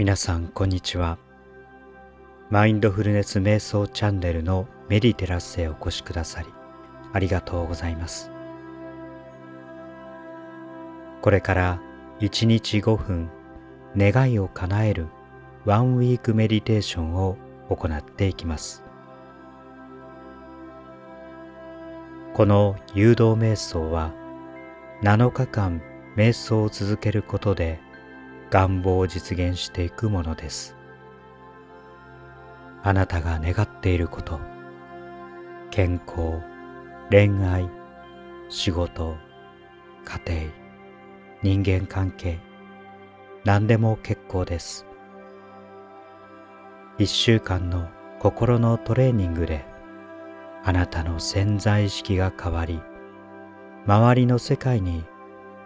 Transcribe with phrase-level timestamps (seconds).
[0.00, 1.18] 皆さんこんにちは。
[2.48, 6.48] マインドフルネス瞑想チャンネルのメディテラスへお越しくださり
[7.12, 8.30] ありがとうございます。
[11.20, 11.82] これから
[12.20, 13.28] 1日5分
[13.94, 15.08] 願いを叶える
[15.66, 17.36] ワンウィークメディテーションを
[17.68, 18.82] 行っていきます。
[22.32, 24.14] この誘導瞑想は
[25.02, 25.82] 7日間
[26.16, 27.80] 瞑想を続けることで
[28.50, 30.76] 願望を実現していくものです。
[32.82, 34.40] あなたが願っていること
[35.70, 36.40] 健康
[37.10, 37.68] 恋愛
[38.48, 39.16] 仕事
[40.04, 40.52] 家庭
[41.42, 42.40] 人間関係
[43.44, 44.86] 何でも結構です。
[46.98, 49.64] 一週間の心のトレーニングで
[50.64, 52.82] あなたの潜在意識が変わり
[53.86, 55.04] 周りの世界に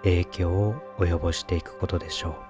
[0.05, 2.44] 影響を及ぼしていくことでしょう。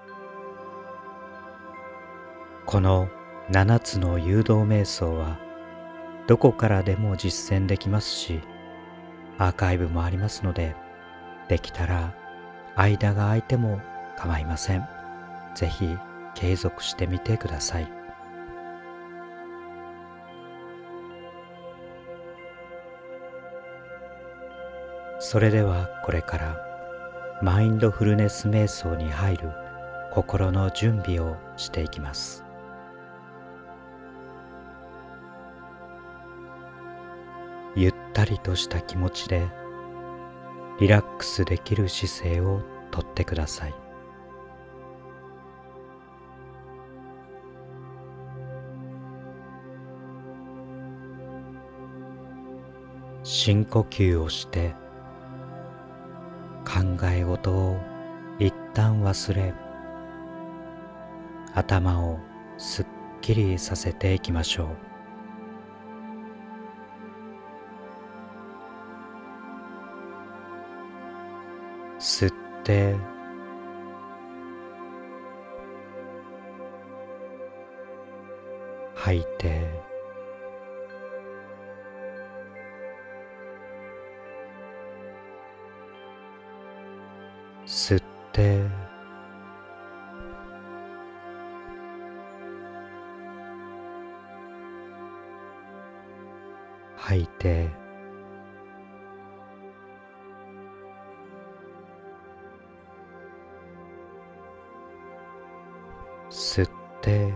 [2.67, 3.09] この
[3.51, 5.39] 7つの誘導瞑想は
[6.27, 8.41] どこからでも実践できますし
[9.39, 10.75] アーカイブもありますので
[11.49, 12.15] できたら
[12.77, 13.81] 間が空いても
[14.17, 14.89] 構いません。
[15.55, 15.97] ぜひ
[16.35, 17.89] 継続してみてください。
[25.21, 26.57] それではこれから
[27.41, 29.51] マインドフルネス瞑想に入る
[30.13, 32.45] 心の準備をしていきます。
[37.77, 39.49] ゆったりとした気持ちで
[40.79, 43.75] リラックスできる姿勢をとってください。
[53.23, 54.75] 深呼吸をして
[56.65, 57.79] 考え事を
[58.39, 59.55] 一旦忘れ
[61.55, 62.19] 頭を
[62.59, 62.87] すっ
[63.23, 64.94] きりさせていきましょう。
[72.65, 72.97] って。
[78.95, 79.85] 吐いて。
[87.67, 88.03] 吸っ
[88.33, 88.63] て。
[96.97, 97.84] 吐いて。
[107.05, 107.35] て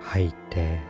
[0.00, 0.80] 吐いて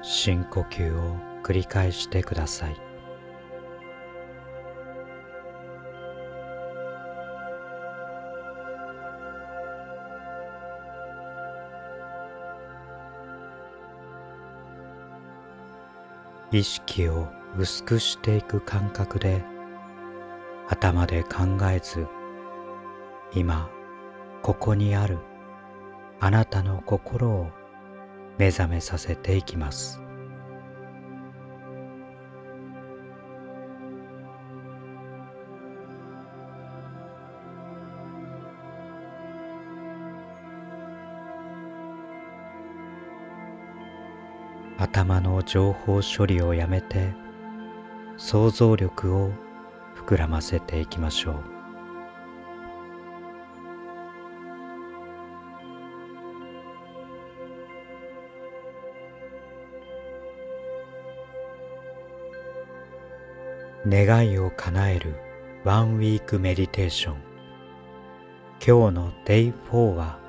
[0.00, 2.91] 深呼吸を繰り返してください。
[16.52, 19.42] 意識を薄くしていく感覚で
[20.68, 22.06] 頭で考えず
[23.34, 23.70] 今
[24.42, 25.18] ここにある
[26.20, 27.50] あなたの心を
[28.36, 30.00] 目覚めさせていきます。
[44.78, 47.14] 頭の情報処理をやめて
[48.16, 49.30] 想像力を
[49.96, 51.52] 膨らませていきましょう。
[63.84, 65.16] 願いを叶える
[65.64, 67.16] ワンウィークメディテーション。
[68.64, 70.20] 今日の Day4 は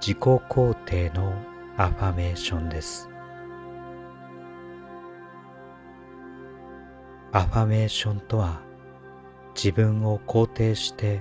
[0.00, 1.34] 自己肯定の
[1.76, 3.09] アファメーションです。
[7.32, 8.60] アファメーションとは
[9.54, 11.20] 自分を肯定して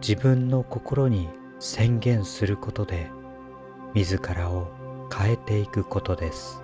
[0.00, 1.28] 自分の心に
[1.58, 3.10] 宣言することで
[3.94, 4.68] 自らを
[5.14, 6.62] 変えていくことです。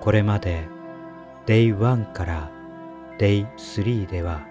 [0.00, 0.66] これまで
[1.46, 2.50] Day1 から
[3.18, 4.46] Day3 では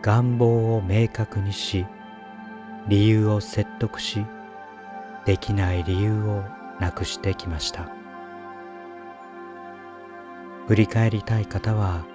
[0.00, 1.86] 願望を明確にし
[2.88, 4.24] 理由を説得し
[5.24, 6.44] できない理由を
[6.80, 8.01] なくしてきました。
[10.68, 12.06] 振り返りたい方は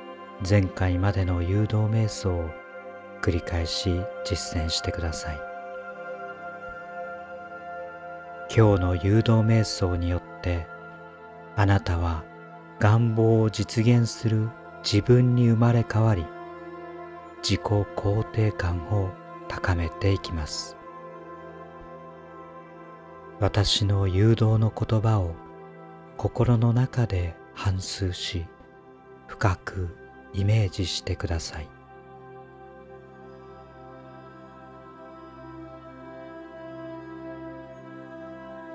[0.48, 2.50] 前回までの誘導瞑想を
[3.22, 5.40] 繰り返し実践してください。
[8.56, 10.66] 今日の誘導瞑想によって
[11.58, 12.24] あなたは
[12.80, 14.50] 願望を実現する
[14.82, 16.26] 自分に生まれ変わり
[17.44, 19.10] 自己肯定感を
[19.50, 20.78] 高めていきます。
[23.42, 25.36] 私の誘導の言葉を
[26.16, 28.46] 心の中で反芻し
[29.26, 29.90] 深く
[30.32, 31.68] イメージしてください。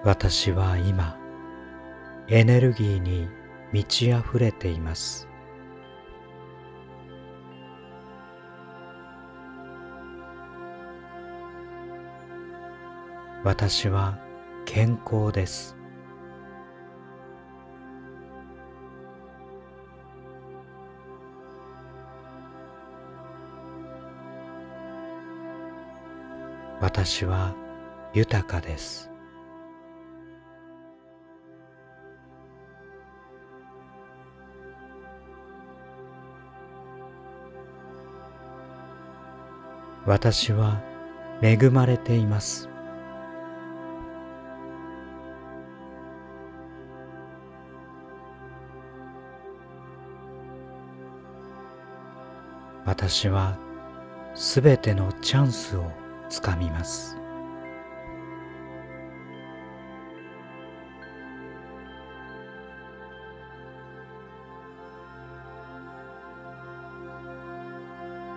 [0.02, 1.16] 私は今
[2.26, 3.28] エネルギーに
[3.72, 5.28] 満ち溢れています。
[13.44, 14.18] 私は
[14.64, 15.81] 健康です。
[26.82, 27.54] 私は
[28.12, 29.08] 豊かです。
[40.04, 40.82] 私は
[41.40, 42.68] 恵まれています。
[52.84, 53.56] 私は
[54.34, 56.01] すべてのチャンスを
[56.32, 57.18] つかみます。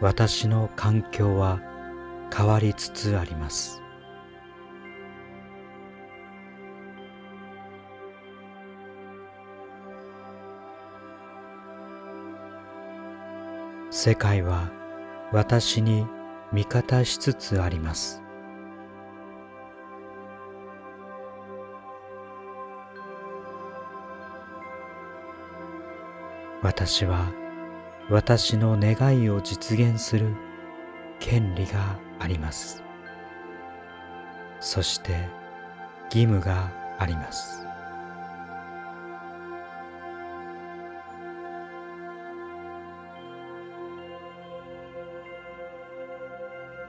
[0.02, 1.62] 私の環境は
[2.36, 3.82] 変わりつつあります。
[13.90, 14.70] 世界は
[15.32, 16.06] 私に
[16.56, 18.22] 味方しつつあります。
[26.64, 27.34] 私は
[28.10, 30.34] 私の願いを実現する
[31.20, 32.82] 権利があります。
[34.62, 35.28] そして
[36.06, 37.65] 義務があります。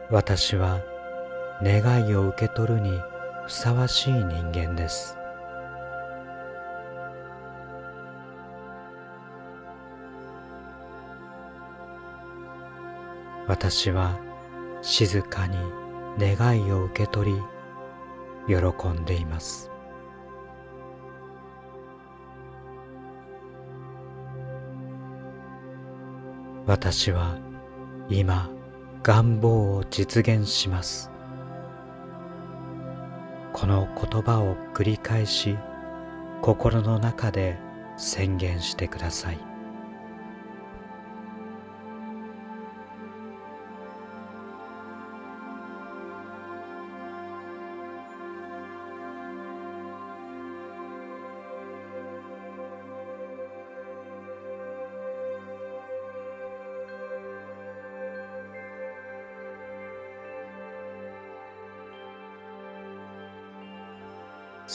[0.08, 0.80] 私は
[1.60, 3.00] 願いを受け取るに
[3.44, 5.18] ふさわしい人間です。
[13.48, 14.16] 私は
[14.80, 15.56] 静かに
[16.18, 17.40] 願いを受け取り
[18.46, 19.72] 喜んでいます。
[26.64, 27.38] 私は
[28.08, 28.55] 今
[29.06, 31.12] 願望を実現します。
[33.52, 35.56] この言葉を繰り返し
[36.42, 37.56] 心の中で
[37.96, 39.45] 宣言してください。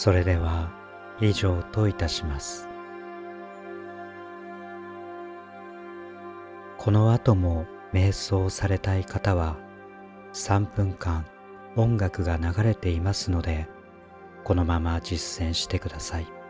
[0.04, 0.72] それでは
[1.20, 2.68] 以上といたします。
[6.80, 9.58] この後も瞑想されたい方は
[10.34, 11.28] 3分間
[11.76, 13.68] 音楽が流れていますので
[14.44, 16.41] このまま実践してください。